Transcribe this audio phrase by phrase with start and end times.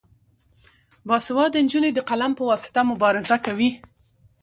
[1.07, 3.71] باسواده نجونې د قلم په واسطه مبارزه کوي.